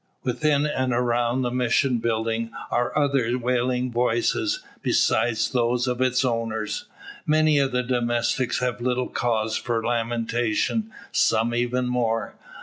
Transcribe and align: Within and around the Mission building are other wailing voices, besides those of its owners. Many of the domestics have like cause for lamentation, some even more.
Within 0.23 0.65
and 0.65 0.93
around 0.93 1.43
the 1.43 1.51
Mission 1.51 1.99
building 1.99 2.49
are 2.71 2.91
other 2.97 3.37
wailing 3.37 3.91
voices, 3.91 4.63
besides 4.81 5.51
those 5.51 5.85
of 5.87 6.01
its 6.01 6.25
owners. 6.25 6.85
Many 7.27 7.59
of 7.59 7.71
the 7.71 7.83
domestics 7.83 8.61
have 8.61 8.81
like 8.81 9.13
cause 9.13 9.57
for 9.57 9.83
lamentation, 9.85 10.91
some 11.11 11.53
even 11.53 11.85
more. 11.87 12.33